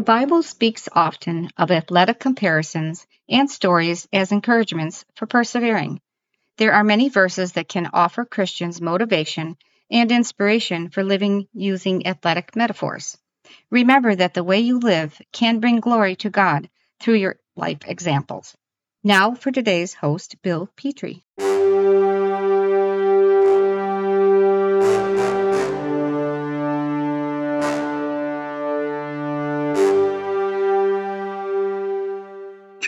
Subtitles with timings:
[0.00, 6.00] The Bible speaks often of athletic comparisons and stories as encouragements for persevering.
[6.56, 9.58] There are many verses that can offer Christians motivation
[9.90, 13.18] and inspiration for living using athletic metaphors.
[13.70, 18.56] Remember that the way you live can bring glory to God through your life examples.
[19.04, 21.24] Now for today's host, Bill Petrie.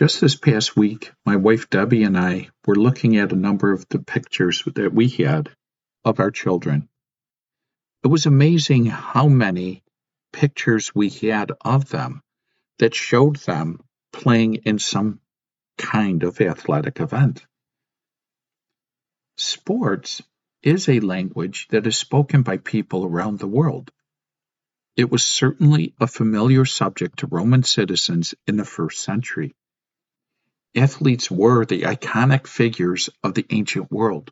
[0.02, 3.88] Just this past week, my wife Debbie and I were looking at a number of
[3.88, 5.48] the pictures that we had
[6.04, 6.88] of our children.
[8.02, 9.84] It was amazing how many
[10.32, 12.20] pictures we had of them
[12.80, 13.78] that showed them
[14.12, 15.20] playing in some
[15.78, 17.46] kind of athletic event.
[19.36, 20.20] Sports
[20.64, 23.92] is a language that is spoken by people around the world.
[24.96, 29.54] It was certainly a familiar subject to Roman citizens in the first century.
[30.74, 34.30] Athletes were the iconic figures of the ancient world,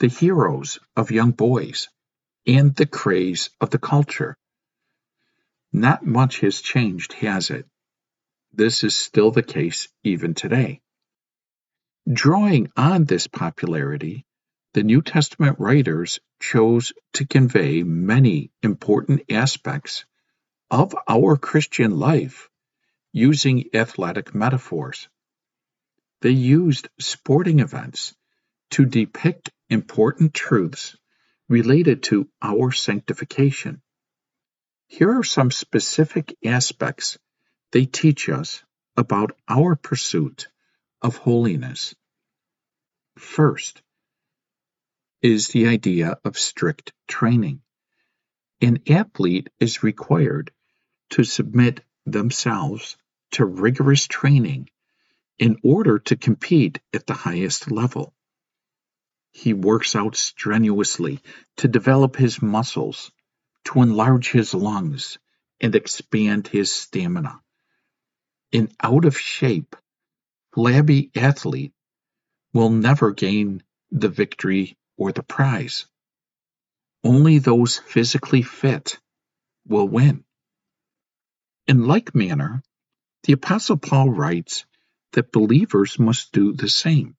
[0.00, 1.88] the heroes of young boys,
[2.46, 4.36] and the craze of the culture.
[5.72, 7.66] Not much has changed, has it?
[8.52, 10.80] This is still the case even today.
[12.10, 14.24] Drawing on this popularity,
[14.72, 20.06] the New Testament writers chose to convey many important aspects
[20.70, 22.48] of our Christian life
[23.12, 25.08] using athletic metaphors.
[26.20, 28.14] They used sporting events
[28.70, 30.96] to depict important truths
[31.48, 33.82] related to our sanctification.
[34.88, 37.18] Here are some specific aspects
[37.72, 38.64] they teach us
[38.96, 40.48] about our pursuit
[41.02, 41.94] of holiness.
[43.16, 43.82] First
[45.22, 47.60] is the idea of strict training.
[48.60, 50.50] An athlete is required
[51.10, 52.96] to submit themselves
[53.32, 54.68] to rigorous training
[55.38, 58.14] in order to compete at the highest level.
[59.32, 61.20] He works out strenuously
[61.58, 63.12] to develop his muscles,
[63.64, 65.18] to enlarge his lungs,
[65.60, 67.40] and expand his stamina.
[68.52, 69.76] An out of shape,
[70.54, 71.72] flabby athlete
[72.52, 75.86] will never gain the victory or the prize.
[77.04, 78.98] Only those physically fit
[79.66, 80.24] will win.
[81.66, 82.62] In like manner,
[83.24, 84.64] the Apostle Paul writes
[85.12, 87.16] that believers must do the same.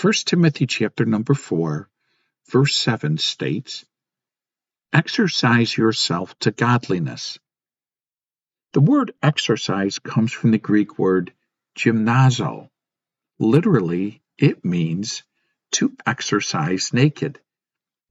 [0.00, 1.88] 1 Timothy chapter number 4,
[2.50, 3.84] verse 7 states,
[4.92, 7.38] Exercise yourself to godliness.
[8.72, 11.34] The word exercise comes from the Greek word
[11.76, 12.70] gymnazo.
[13.38, 15.22] Literally, it means
[15.72, 17.40] to exercise naked,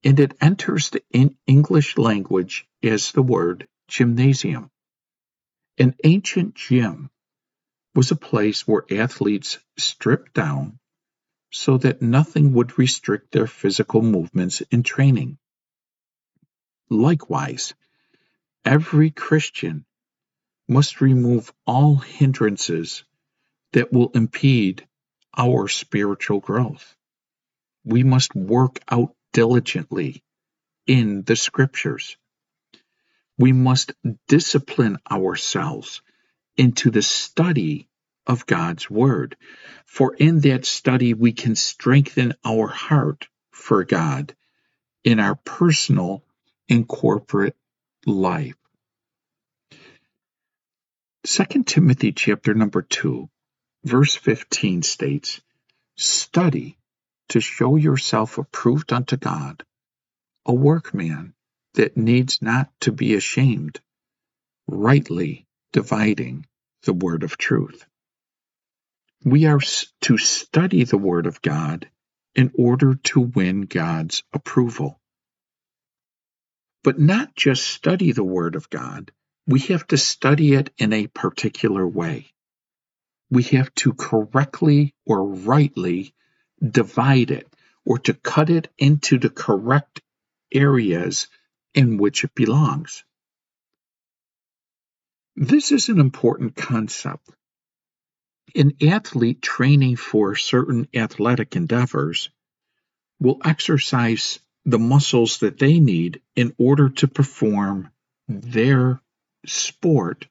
[0.03, 1.03] and it enters the
[1.47, 4.69] English language as the word gymnasium.
[5.77, 7.09] An ancient gym
[7.95, 10.79] was a place where athletes stripped down
[11.51, 15.37] so that nothing would restrict their physical movements in training.
[16.89, 17.73] Likewise,
[18.65, 19.85] every Christian
[20.67, 23.03] must remove all hindrances
[23.73, 24.87] that will impede
[25.37, 26.95] our spiritual growth.
[27.83, 30.23] We must work out diligently
[30.87, 32.17] in the scriptures.
[33.37, 33.93] We must
[34.27, 36.01] discipline ourselves
[36.57, 37.87] into the study
[38.27, 39.35] of God's Word.
[39.85, 44.35] For in that study, we can strengthen our heart for God
[45.03, 46.23] in our personal
[46.69, 47.55] and corporate
[48.05, 48.55] life.
[51.25, 53.29] 2 Timothy chapter number 2,
[53.83, 55.41] verse 15 states,
[55.95, 56.77] Study
[57.29, 59.63] to show yourself approved unto God,
[60.45, 61.33] a workman
[61.75, 63.79] that needs not to be ashamed,
[64.67, 66.45] rightly dividing
[66.83, 67.85] the word of truth.
[69.23, 69.59] We are
[70.01, 71.89] to study the word of God
[72.35, 74.99] in order to win God's approval.
[76.83, 79.11] But not just study the word of God,
[79.47, 82.31] we have to study it in a particular way.
[83.29, 86.13] We have to correctly or rightly
[86.61, 87.47] divide it
[87.85, 90.01] or to cut it into the correct
[90.53, 91.27] areas
[91.73, 93.03] in which it belongs.
[95.41, 97.27] This is an important concept.
[98.53, 102.29] An athlete training for certain athletic endeavors
[103.19, 107.89] will exercise the muscles that they need in order to perform
[108.27, 109.01] their
[109.47, 110.27] sport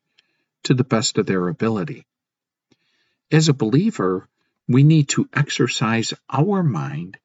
[0.62, 2.06] to the best of their ability.
[3.32, 4.28] As a believer,
[4.68, 7.18] we need to exercise our mind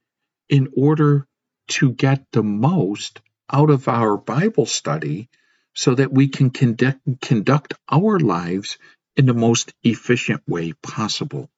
[0.50, 1.28] in order
[1.68, 5.30] to get the most out of our Bible study
[5.76, 8.78] so that we can conduct, conduct our lives
[9.16, 11.50] in the most efficient way possible.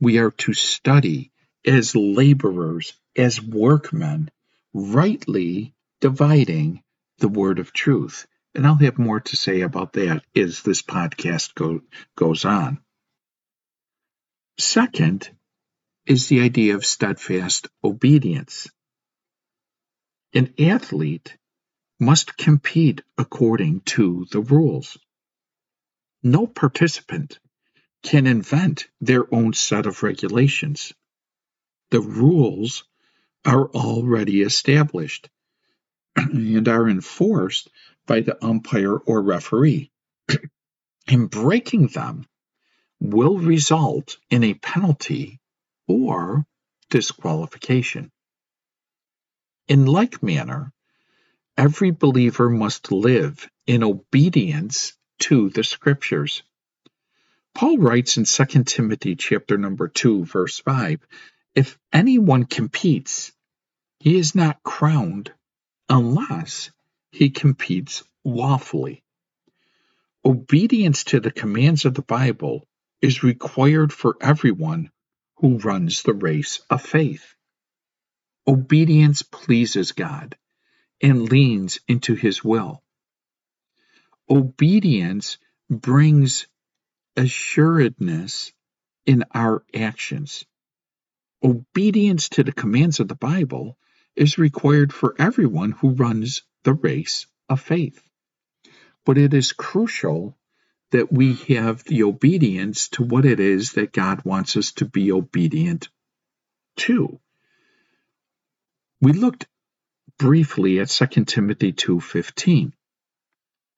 [0.00, 1.30] We are to study
[1.64, 4.30] as laborers, as workmen,
[4.72, 6.82] rightly dividing
[7.18, 8.26] the word of truth.
[8.54, 11.82] And I'll have more to say about that as this podcast go,
[12.16, 12.80] goes on.
[14.58, 15.30] Second
[16.06, 18.68] is the idea of steadfast obedience.
[20.34, 21.36] An athlete
[22.02, 24.98] must compete according to the rules.
[26.22, 27.38] No participant
[28.02, 30.92] can invent their own set of regulations.
[31.92, 32.82] The rules
[33.44, 35.30] are already established
[36.16, 37.70] and are enforced
[38.04, 39.92] by the umpire or referee.
[41.06, 42.26] and breaking them
[43.00, 45.40] will result in a penalty
[45.86, 46.44] or
[46.90, 48.10] disqualification.
[49.68, 50.71] In like manner,
[51.62, 56.42] every believer must live in obedience to the scriptures.
[57.54, 61.06] Paul writes in 2 Timothy chapter number 2 verse 5,
[61.54, 63.30] if anyone competes,
[64.00, 65.32] he is not crowned
[65.88, 66.72] unless
[67.12, 69.04] he competes lawfully.
[70.24, 72.66] Obedience to the commands of the Bible
[73.00, 74.90] is required for everyone
[75.36, 77.36] who runs the race of faith.
[78.48, 80.36] Obedience pleases God
[81.02, 82.82] and leans into His will.
[84.30, 85.38] Obedience
[85.68, 86.46] brings
[87.16, 88.52] assuredness
[89.06, 90.44] in our actions.
[91.42, 93.76] Obedience to the commands of the Bible
[94.16, 98.02] is required for everyone who runs the race of faith.
[99.04, 100.38] But it is crucial
[100.92, 105.10] that we have the obedience to what it is that God wants us to be
[105.12, 105.88] obedient
[106.76, 107.18] to.
[109.00, 109.46] We looked
[110.18, 112.72] briefly at 2 Timothy 2:15.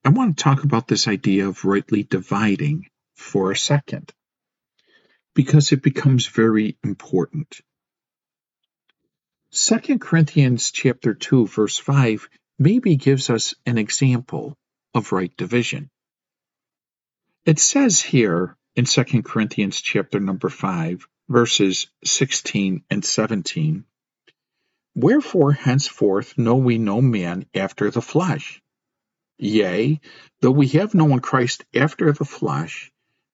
[0.04, 4.12] I want to talk about this idea of rightly dividing for a second
[5.34, 7.60] because it becomes very important.
[9.52, 12.28] 2 Corinthians chapter 2 verse 5
[12.58, 14.56] maybe gives us an example
[14.94, 15.90] of right division.
[17.44, 23.84] It says here in 2 Corinthians chapter number 5 verses 16 and 17
[24.94, 28.62] Wherefore henceforth know we no man after the flesh.
[29.38, 30.00] Yea,
[30.40, 32.92] though we have known Christ after the flesh,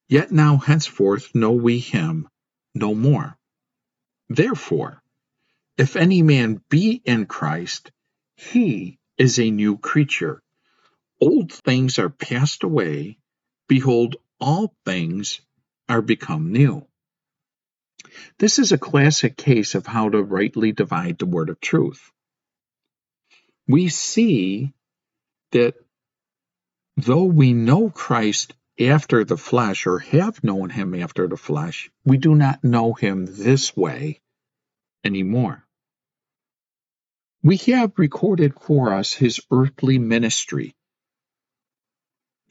[0.08, 2.28] yet now henceforth know we him
[2.74, 3.36] no more.
[4.28, 5.02] Therefore,
[5.76, 7.90] if any man be in Christ,
[8.36, 10.42] he is a new creature.
[11.20, 13.18] Old things are passed away.
[13.68, 15.40] Behold, all things
[15.88, 16.86] are become new.
[18.38, 22.10] This is a classic case of how to rightly divide the word of truth.
[23.68, 24.72] We see
[25.52, 25.74] that
[26.96, 32.16] though we know Christ after the flesh or have known him after the flesh, we
[32.16, 34.20] do not know him this way
[35.04, 35.66] anymore.
[37.42, 40.74] We have recorded for us his earthly ministry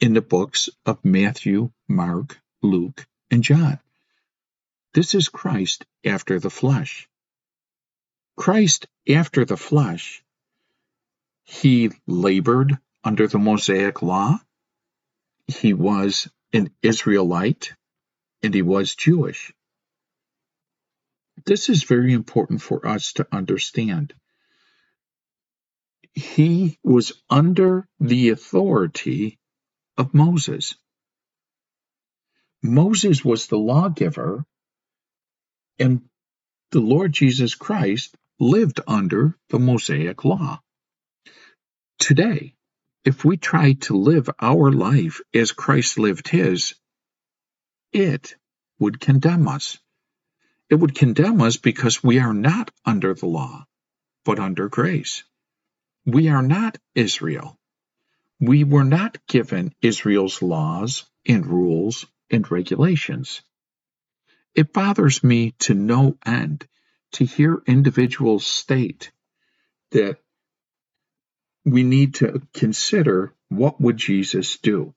[0.00, 3.78] in the books of Matthew, Mark, Luke, and John.
[4.94, 7.08] This is Christ after the flesh.
[8.36, 10.22] Christ after the flesh,
[11.44, 14.38] he labored under the Mosaic law,
[15.46, 17.72] he was an Israelite,
[18.42, 19.52] and he was Jewish.
[21.44, 24.14] This is very important for us to understand
[26.14, 29.38] he was under the authority
[29.96, 30.74] of Moses.
[32.62, 34.44] Moses was the lawgiver,
[35.80, 36.02] and
[36.72, 40.60] the Lord Jesus Christ lived under the Mosaic law.
[41.98, 42.54] Today,
[43.04, 46.74] if we try to live our life as Christ lived his,
[47.92, 48.36] it
[48.78, 49.78] would condemn us.
[50.70, 53.66] It would condemn us because we are not under the law,
[54.24, 55.24] but under grace.
[56.06, 57.58] We are not Israel.
[58.40, 63.42] We were not given Israel's laws and rules and regulations.
[64.54, 66.66] It bothers me to no end
[67.12, 69.12] to hear individuals state
[69.92, 70.18] that
[71.64, 74.94] we need to consider what would Jesus do.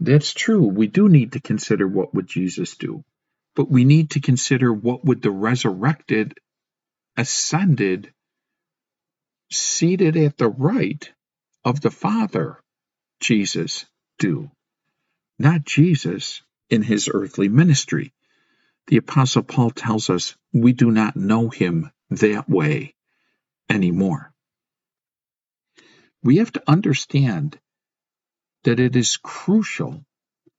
[0.00, 0.66] That's true.
[0.66, 3.04] We do need to consider what would Jesus do.
[3.56, 6.34] But we need to consider what would the resurrected,
[7.16, 8.12] ascended
[9.50, 11.10] seated at the right
[11.64, 12.60] of the Father,
[13.20, 13.86] Jesus,
[14.18, 14.50] do.
[15.38, 18.12] Not Jesus in his earthly ministry.
[18.88, 22.94] The Apostle Paul tells us we do not know him that way
[23.70, 24.28] anymore.
[26.24, 27.58] we have to understand
[28.64, 30.04] that it is crucial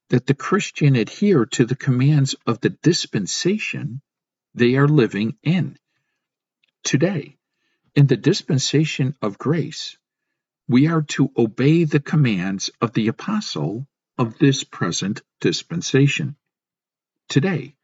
[0.09, 4.01] that the Christian adhere to the commands of the dispensation
[4.55, 5.77] they are living in.
[6.83, 7.37] Today,
[7.95, 9.97] in the dispensation of grace,
[10.67, 16.35] we are to obey the commands of the apostle of this present dispensation.
[17.29, 17.74] Today,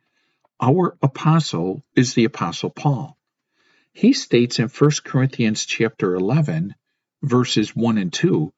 [0.61, 3.17] our apostle is the apostle Paul.
[3.93, 6.75] He states in 1 Corinthians chapter 11
[7.23, 8.51] verses 1 and 2,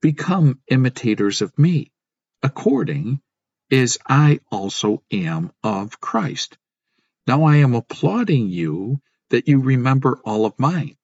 [0.00, 1.92] become imitators of me,
[2.42, 3.20] according
[3.70, 6.56] as I also am of Christ.
[7.26, 10.96] Now I am applauding you that you remember all of mine,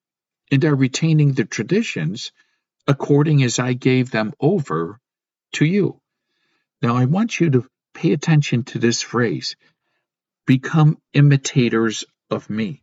[0.51, 2.31] and are retaining the traditions
[2.87, 4.99] according as I gave them over
[5.53, 6.01] to you.
[6.81, 9.55] Now I want you to pay attention to this phrase
[10.47, 12.81] become imitators of me.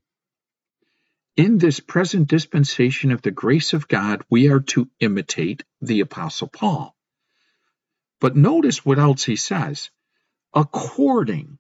[1.36, 6.48] In this present dispensation of the grace of God, we are to imitate the Apostle
[6.48, 6.94] Paul.
[8.20, 9.90] But notice what else he says
[10.54, 11.58] according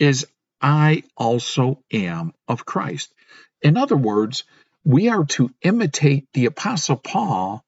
[0.00, 0.26] as
[0.60, 3.14] I also am of Christ.
[3.62, 4.44] In other words,
[4.84, 7.64] we are to imitate the Apostle Paul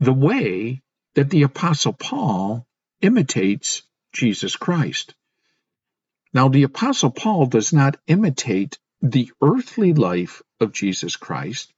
[0.00, 0.82] the way
[1.14, 2.66] that the Apostle Paul
[3.00, 3.82] imitates
[4.12, 5.14] Jesus Christ.
[6.34, 11.72] Now, the Apostle Paul does not imitate the earthly life of Jesus Christ.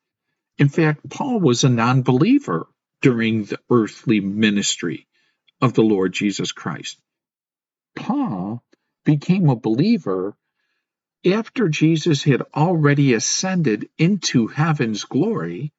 [0.59, 2.69] In fact, Paul was a non believer
[3.01, 5.07] during the earthly ministry
[5.61, 7.01] of the Lord Jesus Christ.
[7.97, 8.63] Paul
[9.05, 10.37] became a believer
[11.25, 15.73] after Jesus had already ascended into heaven's glory,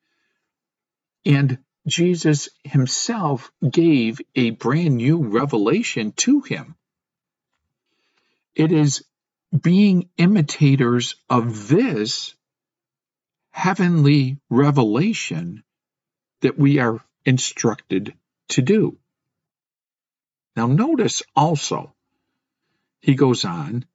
[1.26, 6.76] and Jesus himself gave a brand new revelation to him.
[8.56, 9.04] It is
[9.62, 12.36] being imitators of this
[13.52, 15.64] heavenly revelation
[16.42, 18.16] that we are instructed
[18.50, 18.98] to do.
[20.56, 21.94] Now, notice also,
[23.02, 23.86] he goes on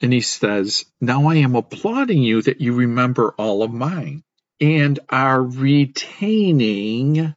[0.00, 4.22] and he says, Now I am applauding you that you remember all of mine
[4.60, 7.34] and are retaining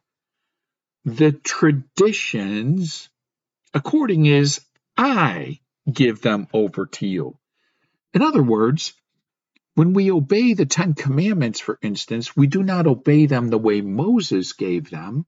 [1.04, 3.08] the traditions
[3.74, 4.60] according as
[4.96, 7.38] I give them over to you.
[8.14, 8.94] In other words,
[9.74, 13.80] when we obey the Ten Commandments, for instance, we do not obey them the way
[13.80, 15.26] Moses gave them.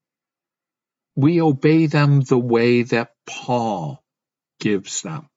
[1.17, 4.05] We obey them the way that Paul
[4.61, 5.29] gives them.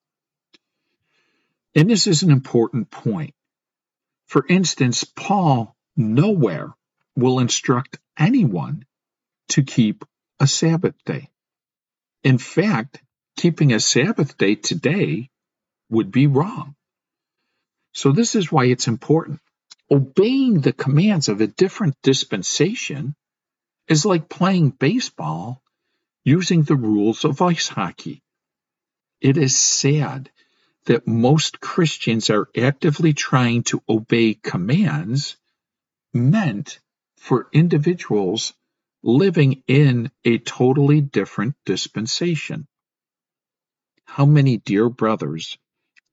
[1.75, 3.33] And this is an important point.
[4.25, 6.75] For instance, Paul nowhere
[7.15, 8.83] will instruct anyone
[9.50, 10.03] to keep
[10.39, 11.29] a Sabbath day.
[12.24, 13.01] In fact,
[13.38, 15.29] keeping a Sabbath day today
[15.89, 16.75] would be wrong.
[17.94, 19.39] So, this is why it's important.
[19.89, 23.15] Obeying the commands of a different dispensation
[23.88, 25.62] is like playing baseball
[26.25, 28.22] using the rules of ice hockey.
[29.22, 30.29] It is sad
[30.86, 35.38] that most Christians are actively trying to obey commands
[36.13, 36.79] meant
[37.17, 38.53] for individuals
[39.03, 42.67] living in a totally different dispensation.
[44.07, 45.57] How many dear brothers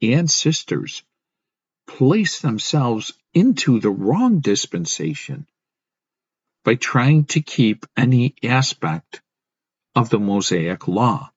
[0.03, 1.03] and sisters
[1.87, 5.47] place themselves into the wrong dispensation
[6.65, 9.23] by trying to keep any aspect
[9.95, 11.31] of the Mosaic law.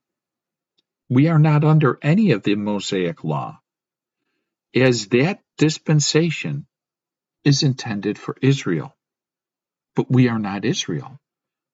[1.09, 3.61] We are not under any of the Mosaic law,
[4.75, 6.65] as that dispensation
[7.43, 8.95] is intended for Israel.
[9.95, 11.19] But we are not Israel.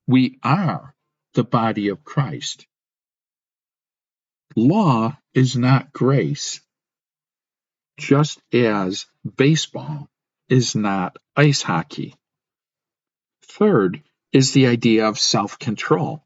[0.08, 0.96] We are
[1.34, 2.68] the body of Christ.
[4.56, 6.62] Law is not grace,
[7.98, 10.10] just as baseball
[10.48, 12.16] is not ice hockey.
[13.42, 16.24] Third is the idea of self control.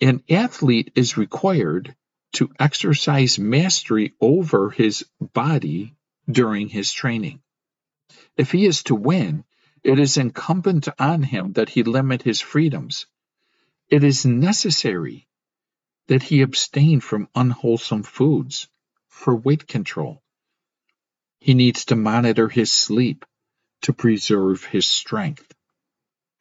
[0.00, 1.96] An athlete is required
[2.34, 5.96] to exercise mastery over his body
[6.30, 7.42] during his training.
[8.36, 9.44] If he is to win,
[9.82, 13.06] it is incumbent on him that he limit his freedoms.
[13.88, 15.26] It is necessary
[16.10, 18.68] that he abstain from unwholesome foods
[19.06, 20.20] for weight control.
[21.38, 23.24] He needs to monitor his sleep
[23.82, 25.54] to preserve his strength.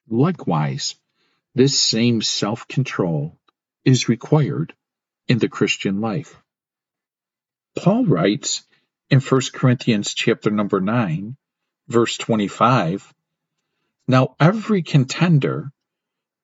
[0.10, 0.96] Likewise,
[1.54, 3.38] this same self control
[3.86, 4.74] is required
[5.28, 6.36] in the Christian life.
[7.78, 8.64] Paul writes
[9.12, 11.38] in 1 Corinthians chapter number 9,
[11.88, 13.14] verse 25,
[14.08, 15.72] Now every contender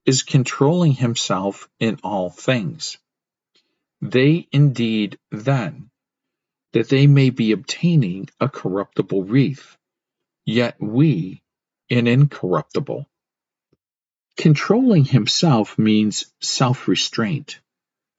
[0.06, 3.00] is controlling himself in all things.
[4.12, 5.90] They indeed then,
[6.74, 9.78] that they may be obtaining a corruptible wreath,
[10.46, 11.42] yet we
[11.90, 13.10] an incorruptible.
[14.38, 17.60] Controlling himself means self restraint,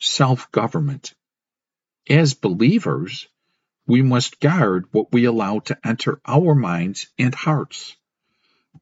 [0.00, 1.14] self government.
[2.10, 3.28] As believers,
[3.86, 7.94] we must guard what we allow to enter our minds and hearts.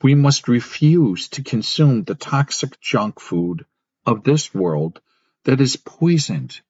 [0.01, 3.67] We must refuse to consume the toxic junk food
[4.07, 5.03] of this world
[5.45, 6.63] that is poisoned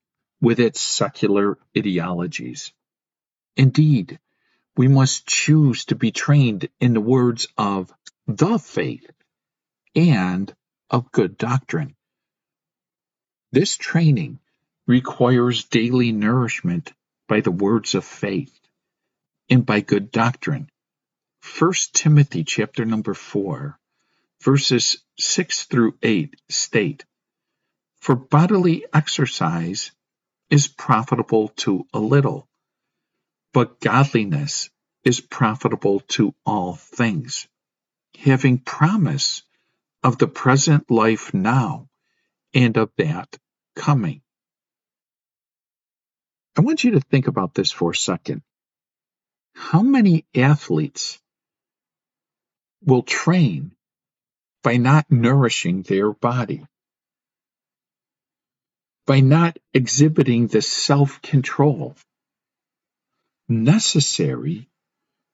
[0.45, 2.73] with its secular ideologies.
[3.57, 4.19] Indeed,
[4.77, 7.93] we must choose to be trained in the words of
[8.27, 9.11] the faith
[9.97, 10.55] and
[10.91, 11.97] of good doctrine.
[13.53, 14.39] This training
[14.87, 16.93] requires daily nourishment
[17.27, 18.55] by the words of faith
[19.49, 20.69] and by good doctrine.
[21.59, 23.79] 1 Timothy chapter number 4
[24.43, 27.07] verses 6 through 8 state,
[28.01, 29.91] For bodily exercise
[30.51, 32.49] is profitable to a little,
[33.53, 34.71] but godliness
[35.05, 37.49] is profitable to all things,
[38.19, 39.43] having promise
[40.03, 41.89] of the present life now
[42.55, 43.37] and of that
[43.75, 44.23] coming.
[46.57, 48.43] I want you to think about this for a second.
[49.55, 51.21] How many athletes
[52.85, 53.75] will train
[54.63, 56.65] by not nourishing their body?
[59.07, 61.97] By not exhibiting the self control
[63.49, 64.69] necessary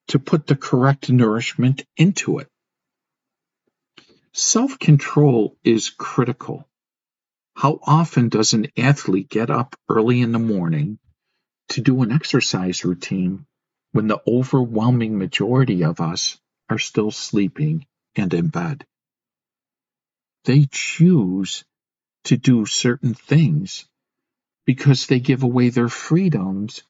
[0.09, 2.49] to put the correct nourishment into it.
[4.33, 6.69] Self control is critical.
[7.57, 10.99] How often does an athlete get up early in the morning
[11.71, 13.47] to do an exercise routine
[13.93, 16.39] when the overwhelming majority of us
[16.71, 17.87] are still sleeping
[18.17, 18.87] and in bed?
[20.45, 21.65] They choose
[22.25, 23.87] to do certain things
[24.67, 26.83] because they give away their freedoms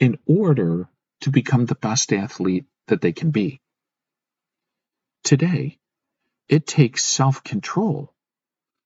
[0.00, 0.88] in order
[1.20, 3.60] to become the best athlete that they can be.
[5.24, 5.78] Today,
[6.48, 8.12] it takes self control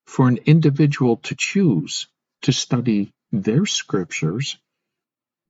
[0.07, 2.09] for an individual to choose
[2.43, 4.59] to study their scriptures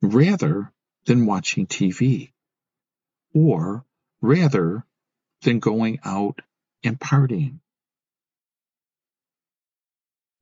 [0.00, 0.72] rather
[1.06, 2.32] than watching TV,
[3.34, 3.84] or
[4.20, 4.84] rather
[5.42, 6.40] than going out
[6.84, 7.60] and partying.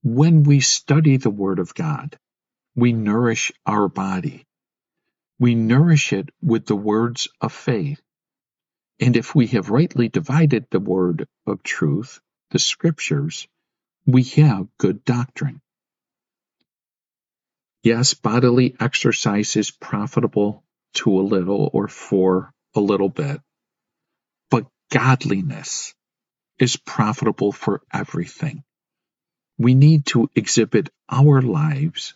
[0.04, 2.18] When we study the Word of God,
[2.76, 4.44] we nourish our body.
[5.40, 8.00] We nourish it with the words of faith
[9.00, 13.46] and if we have rightly divided the word of truth, the scriptures,
[14.06, 15.60] we have good doctrine.
[17.84, 20.64] Yes, bodily exercise is profitable
[20.94, 23.40] to a little or for a little bit,
[24.50, 25.94] but godliness
[26.60, 28.63] is profitable for everything.
[29.58, 32.14] We need to exhibit our lives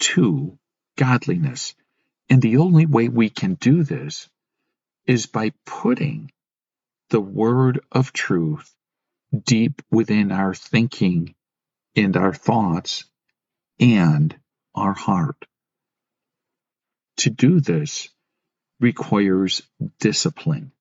[0.00, 0.58] to
[0.96, 1.74] godliness.
[2.28, 4.28] And the only way we can do this
[5.06, 6.30] is by putting
[7.10, 8.72] the word of truth
[9.44, 11.34] deep within our thinking
[11.96, 13.04] and our thoughts
[13.80, 14.36] and
[14.74, 15.44] our heart.
[17.18, 18.08] To do this
[18.80, 19.62] requires
[19.98, 20.72] discipline.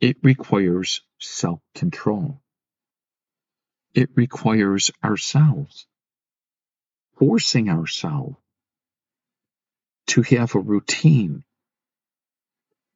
[0.00, 2.40] It requires self control.
[3.94, 5.86] It requires ourselves
[7.18, 8.36] forcing ourselves
[10.08, 11.44] to have a routine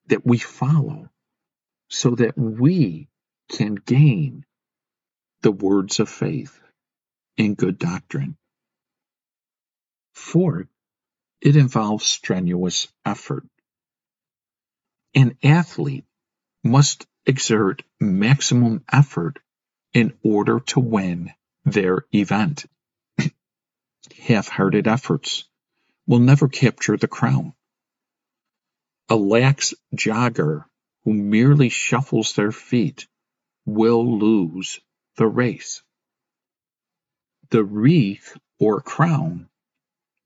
[0.09, 1.09] that we follow
[1.89, 3.09] so that we
[3.51, 4.45] can gain
[5.43, 6.61] the words of faith
[7.39, 8.37] and good doctrine.
[10.15, 10.69] Fourth,
[11.41, 13.45] it involves strenuous effort.
[15.15, 16.05] An athlete
[16.65, 19.39] must exert maximum effort
[19.95, 21.33] in order to win
[21.65, 22.67] their event.
[24.27, 25.45] Half hearted efforts
[26.07, 27.55] will never capture the crown.
[29.09, 30.65] A lax jogger
[31.05, 33.07] who merely shuffles their feet
[33.67, 34.81] will lose
[35.17, 35.83] the race.
[37.51, 39.49] The wreath or crown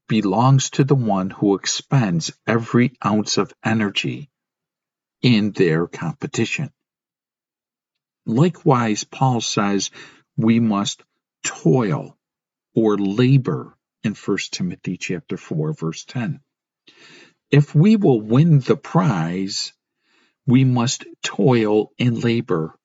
[0.08, 4.30] belongs to the one who expends every ounce of energy
[5.22, 6.70] in their competition.
[8.26, 9.90] Likewise, Paul says
[10.36, 11.02] we must
[11.44, 12.18] toil
[12.74, 16.40] or labor in 1 Timothy chapter 4 verse 10.
[17.50, 19.72] If we will win the prize,
[20.46, 22.76] we must toil and labor.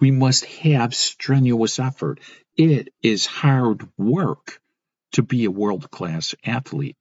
[0.00, 2.20] We must have strenuous effort.
[2.56, 4.60] It is hard work
[5.12, 6.96] to be a world class athlete.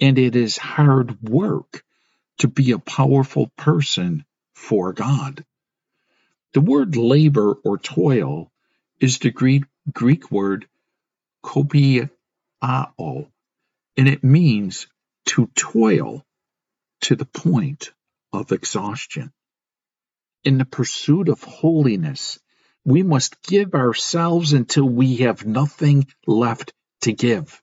[0.00, 1.82] And it is hard work
[2.38, 5.44] to be a powerful person for God.
[6.54, 8.52] The word labor or toil
[9.00, 10.68] is the Greek, Greek word
[11.44, 12.10] kopiao,
[12.62, 14.88] and it means
[15.26, 16.24] to toil
[17.02, 17.92] to the point
[18.32, 19.32] of exhaustion.
[20.44, 22.38] In the pursuit of holiness,
[22.84, 27.62] We must give ourselves until we have nothing left to give.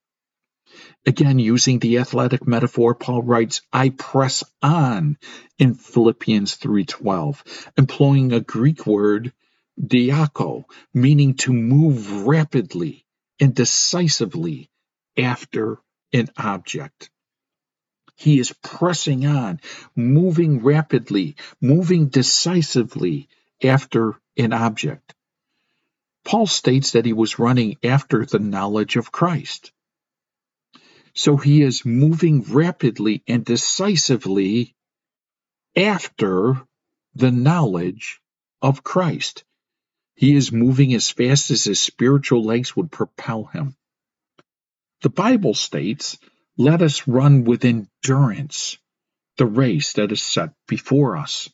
[1.05, 5.17] Again, using the athletic metaphor, Paul writes, I press on
[5.57, 9.33] in Philippians 3.12, employing a Greek word,
[9.79, 13.05] diako, meaning to move rapidly
[13.39, 14.69] and decisively
[15.17, 15.79] after
[16.13, 17.09] an object.
[18.15, 19.59] He is pressing on,
[19.95, 23.27] moving rapidly, moving decisively
[23.63, 25.15] after an object.
[26.23, 29.71] Paul states that he was running after the knowledge of Christ.
[31.15, 34.75] So he is moving rapidly and decisively
[35.75, 36.61] after
[37.15, 38.19] the knowledge
[38.61, 39.43] of Christ.
[40.15, 43.75] He is moving as fast as his spiritual legs would propel him.
[45.01, 46.17] The Bible states,
[46.57, 48.77] Let us run with endurance
[49.37, 51.49] the race that is set before us.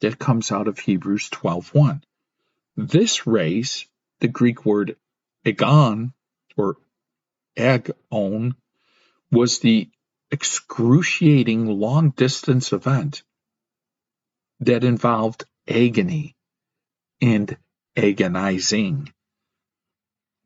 [0.00, 2.02] That comes out of Hebrews 12:1.
[2.76, 3.86] This race,
[4.20, 4.96] the Greek word
[5.44, 6.12] agon
[6.56, 6.78] or
[7.56, 8.54] agon,
[9.30, 9.88] was the
[10.30, 13.22] excruciating long distance event
[14.60, 16.36] that involved agony
[17.20, 17.56] and
[17.96, 19.12] agonizing.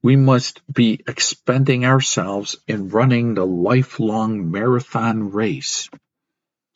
[0.02, 5.88] We must be expending ourselves in running the lifelong marathon race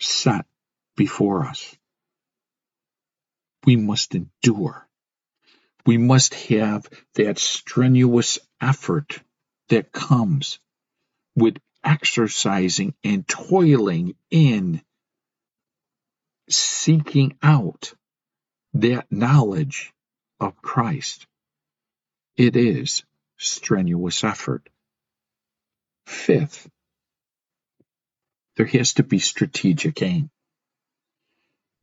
[0.01, 0.47] set
[0.97, 1.77] before us.
[3.66, 4.87] We must endure.
[5.85, 9.21] We must have that strenuous effort
[9.68, 10.59] that comes
[11.37, 14.83] with exercising and toiling in
[16.51, 17.94] seeking out
[18.74, 19.94] that knowledge
[20.38, 21.27] of Christ.
[22.37, 23.05] It is
[23.38, 24.68] strenuous effort.
[26.07, 26.68] Fifth,
[28.57, 30.31] there has to be strategic aim.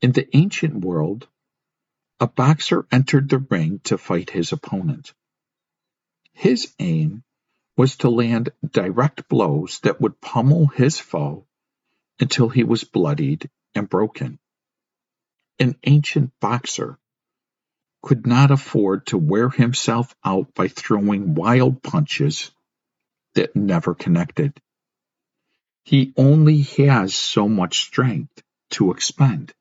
[0.02, 1.26] In the ancient world,
[2.20, 5.12] a boxer entered the ring to fight his opponent.
[6.32, 7.24] His aim
[7.76, 11.46] was to land direct blows that would pummel his foe
[12.18, 14.38] until he was bloodied and broken.
[15.58, 16.98] An ancient boxer
[18.02, 22.50] could not afford to wear himself out by throwing wild punches
[23.34, 24.58] that never connected.
[25.84, 29.52] He only has so much strength to expend,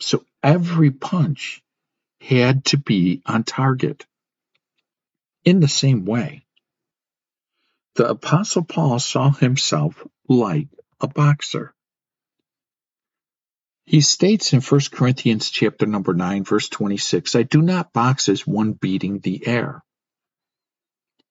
[0.00, 1.62] so every punch
[2.20, 4.06] had to be on target.
[5.44, 6.44] In the same way,
[7.94, 10.68] the Apostle Paul saw himself like
[11.00, 11.74] a boxer.
[13.84, 18.46] He states in 1 Corinthians chapter number 9 verse 26, I do not box as
[18.46, 19.82] one beating the air.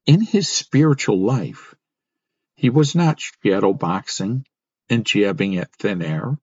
[0.05, 1.73] In his spiritual life,
[2.55, 4.45] he was not shadow boxing
[4.89, 6.37] and jabbing at thin air.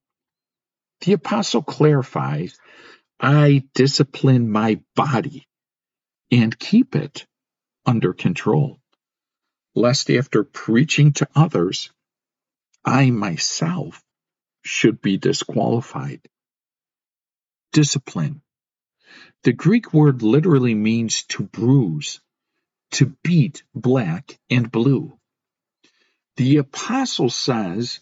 [1.01, 2.57] The apostle clarifies,
[3.19, 5.47] I discipline my body
[6.31, 7.25] and keep it
[7.85, 8.78] under control
[9.75, 11.91] lest after preaching to others,
[12.85, 14.03] I myself
[14.63, 16.21] should be disqualified.
[17.73, 18.41] Discipline.
[19.43, 22.19] The Greek word literally means to bruise,
[22.91, 25.17] to beat black and blue.
[26.37, 27.99] The apostle says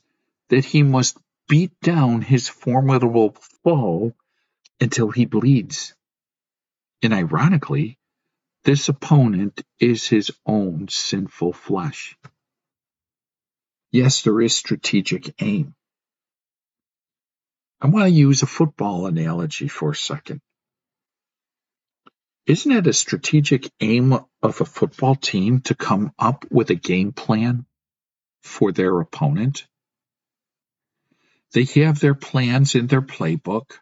[0.50, 4.14] that he must beat down his formidable foe
[4.80, 5.96] until he bleeds.
[7.02, 7.97] And ironically,
[8.68, 12.18] this opponent is his own sinful flesh.
[13.94, 15.74] Yes, there is strategic aim.
[17.80, 20.42] I want to use a football analogy for a second.
[22.46, 24.12] Isn't it a strategic aim
[24.44, 27.66] of a football team to come up with a game plan
[28.44, 29.66] for their opponent?
[31.54, 33.80] They have their plans in their playbook.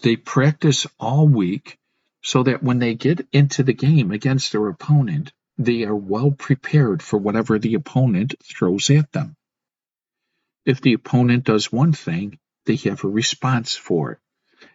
[0.00, 1.78] They practice all week
[2.24, 7.02] so that when they get into the game against their opponent, they are well prepared
[7.02, 9.36] for whatever the opponent throws at them.
[10.64, 14.18] If the opponent does one thing, they have a response for it.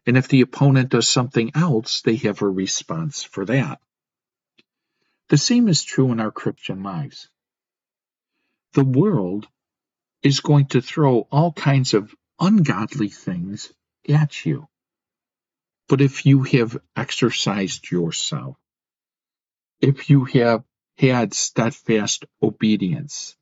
[0.06, 3.82] And if the opponent does something else, they have a response for that.
[5.30, 7.30] The same is true in our Christian lives.
[8.74, 9.48] The world
[10.22, 13.74] is going to throw all kinds of ungodly things
[14.08, 14.69] at you.
[15.90, 18.58] But if you have exercised yourself,
[19.82, 20.64] if you have
[20.98, 23.36] had steadfast obedience,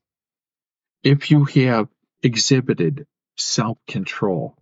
[1.04, 1.88] if you have
[2.22, 3.06] exhibited
[3.36, 4.56] self control,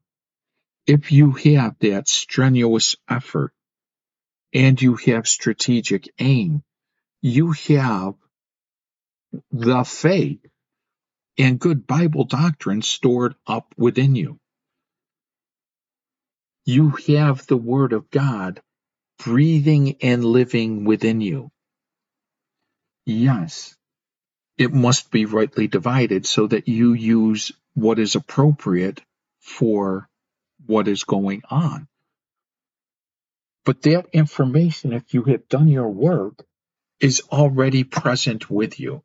[0.87, 3.53] if you have that strenuous effort
[4.55, 6.63] and you have strategic aim,
[7.23, 8.15] you have
[9.53, 10.45] the faith
[11.39, 14.39] and good Bible doctrine stored up within you
[16.67, 18.61] you have the Word of God
[19.25, 21.51] breathing and living within you.
[23.07, 23.77] Yes,
[24.59, 29.03] it must be rightly divided so that you use what is appropriate
[29.41, 30.09] for
[30.67, 31.89] what is going on.
[33.65, 36.45] But that information, if you have done your work,
[37.01, 39.03] is already present with you.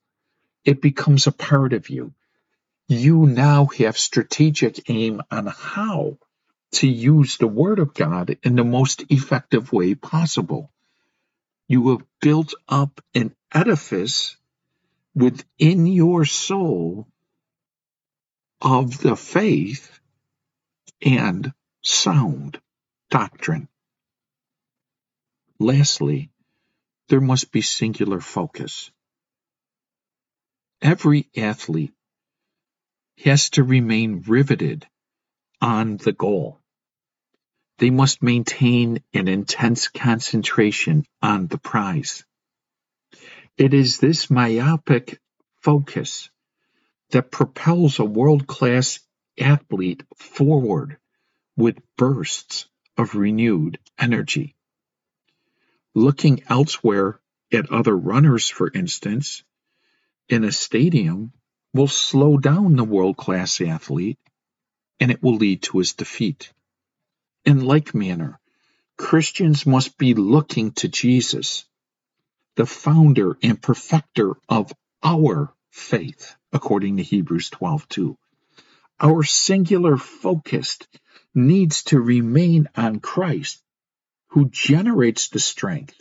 [0.66, 2.14] It becomes a part of you.
[2.88, 6.18] You now have strategic aim on how
[6.74, 10.72] to use the Word of God in the most effective way possible.
[11.68, 14.38] You have built up an edifice
[15.16, 17.08] within your soul
[18.62, 20.00] of the faith
[21.06, 21.54] and
[21.84, 22.60] sound
[23.10, 23.68] doctrine.
[25.60, 26.32] Lastly,
[27.10, 28.92] there must be singular focus.
[30.82, 31.94] Every athlete
[33.24, 34.88] has to remain riveted
[35.62, 36.61] on the goal.
[37.82, 42.24] They must maintain an intense concentration on the prize.
[43.58, 45.20] It is this myopic
[45.64, 46.30] focus
[47.10, 49.00] that propels a world class
[49.40, 51.00] athlete forward
[51.58, 52.68] with bursts
[52.98, 54.56] of renewed energy.
[55.96, 57.20] Looking elsewhere
[57.52, 59.44] at other runners, for instance,
[60.30, 61.34] in a stadium
[61.74, 64.20] will slow down the world class athlete
[65.00, 66.54] and it will lead to his defeat.
[67.44, 68.40] In like manner,
[68.98, 71.66] Christians must be looking to Jesus,
[72.56, 78.16] the founder and perfecter of our faith, according to Hebrews 12:2.
[79.00, 80.78] Our singular focus
[81.34, 83.64] needs to remain on Christ,
[84.28, 86.00] who generates the strength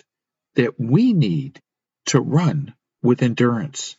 [0.56, 1.62] that we need
[2.06, 3.96] to run with endurance.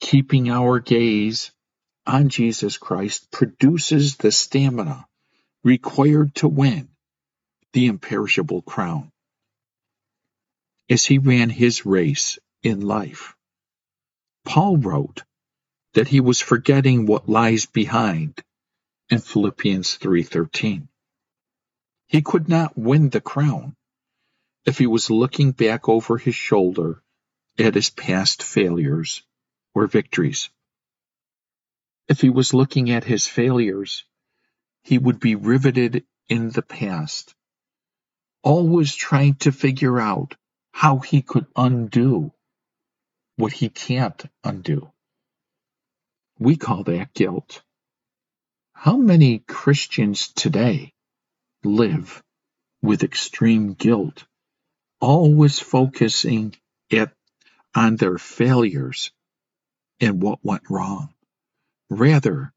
[0.00, 1.52] Keeping our gaze
[2.06, 5.07] on Jesus Christ produces the stamina
[5.64, 6.88] required to win
[7.72, 9.10] the imperishable crown.
[10.90, 13.34] As he ran his race in life,
[14.44, 15.24] Paul wrote
[15.94, 18.42] that he was forgetting what lies behind
[19.10, 20.88] in Philippians 3:13.
[22.06, 23.76] He could not win the crown
[24.64, 27.02] if he was looking back over his shoulder
[27.58, 29.22] at his past failures
[29.74, 30.50] or victories.
[32.08, 34.04] If he was looking at his failures
[34.84, 37.34] he would be riveted in the past,
[38.42, 40.36] always trying to figure out
[40.72, 42.32] how he could undo
[43.36, 44.92] what he can't undo.
[46.38, 47.62] We call that guilt.
[48.72, 50.92] How many Christians today
[51.64, 52.22] live
[52.82, 54.24] with extreme guilt,
[55.00, 56.54] always focusing
[56.92, 57.12] at,
[57.74, 59.12] on their failures
[60.00, 61.14] and what went wrong,
[61.90, 62.52] rather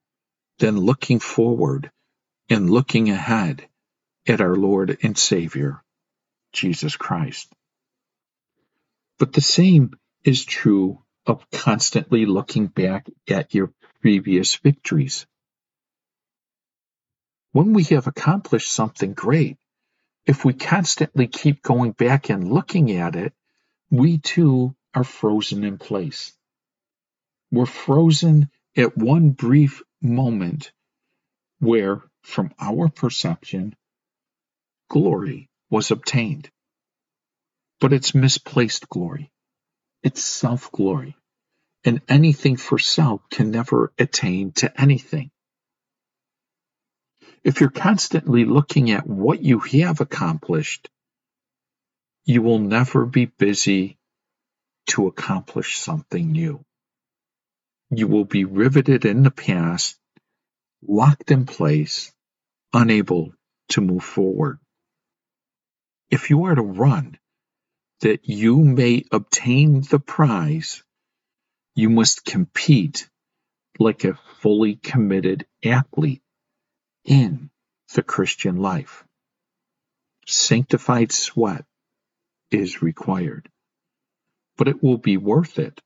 [0.60, 1.92] than looking forward
[2.52, 3.66] and looking ahead
[4.28, 5.82] at our Lord and Savior,
[6.52, 7.52] Jesus Christ.
[9.18, 9.94] But the same
[10.26, 15.26] is true of constantly looking back at your previous victories.
[17.54, 19.58] When we have accomplished something great,
[20.26, 23.34] if we constantly keep going back and looking at it,
[23.90, 26.34] we too are frozen in place.
[27.50, 30.74] We're frozen at one brief moment
[31.60, 33.76] where from our perception,
[34.90, 36.50] glory was obtained.
[37.80, 39.32] But it's misplaced glory.
[40.04, 41.16] It's self glory.
[41.86, 45.32] And anything for self can never attain to anything.
[47.44, 50.90] If you're constantly looking at what you have accomplished,
[52.26, 53.98] you will never be busy
[54.88, 56.64] to accomplish something new.
[57.92, 59.98] You will be riveted in the past,
[60.88, 62.12] locked in place,
[62.74, 63.34] unable
[63.70, 64.60] to move forward.
[66.10, 67.18] If you are to run
[68.02, 70.84] that you may obtain the prize,
[71.76, 73.10] you must compete
[73.80, 76.22] like a fully committed athlete
[77.06, 77.50] in
[77.94, 79.06] the Christian life.
[80.28, 81.66] Sanctified sweat
[82.52, 83.50] is required,
[84.58, 85.82] but it will be worth it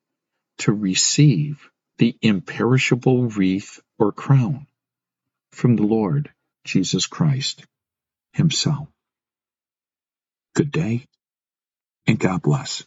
[0.60, 4.68] to receive the imperishable wreath or crown
[5.52, 6.32] from the Lord
[6.64, 7.66] Jesus Christ
[8.34, 8.88] Himself.
[10.56, 11.06] Good day,
[12.08, 12.84] and God bless.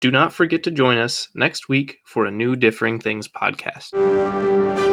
[0.00, 4.91] Do not forget to join us next week for a new Differing Things podcast.